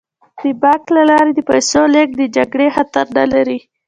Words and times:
د 0.41 0.43
بانک 0.61 0.83
له 0.95 1.03
لارې 1.09 1.31
د 1.35 1.39
پیسو 1.49 1.81
لیږد 1.93 2.15
د 2.21 2.23
جګړې 2.37 2.67
خطر 2.75 3.05
نه 3.17 3.25
لري. 3.33 3.59